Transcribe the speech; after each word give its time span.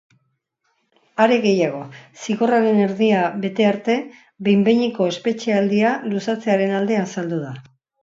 Are 1.25 1.37
gehiago, 1.43 1.81
zigorraren 2.23 2.81
erdia 2.87 3.21
bete 3.45 3.69
arte 3.75 3.99
behin-behineko 4.49 5.11
espetxealdia 5.15 5.97
luzatzearen 6.11 6.79
alde 6.83 7.03
azaldu 7.07 7.45
da. 7.49 7.59